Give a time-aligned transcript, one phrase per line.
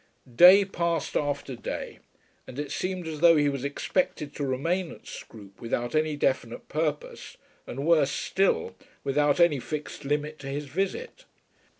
[0.35, 1.99] Day passed after day
[2.47, 6.67] and it seemed as though he was expected to remain at Scroope without any definite
[6.67, 11.25] purpose, and, worse still, without any fixed limit to his visit.